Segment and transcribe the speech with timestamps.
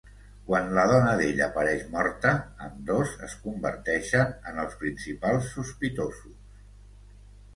[0.45, 2.31] Quan la dona d'ell apareix morta,
[2.67, 6.57] ambdós es converteixen en els principals sospitosos.